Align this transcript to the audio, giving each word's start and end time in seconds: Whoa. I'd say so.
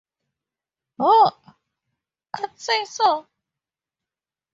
Whoa. 0.97 1.29
I'd 2.39 2.59
say 2.59 2.85
so. 2.85 3.27